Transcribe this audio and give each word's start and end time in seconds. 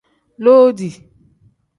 Loodi. 0.43 0.89